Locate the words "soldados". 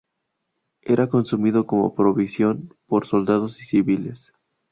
3.05-3.61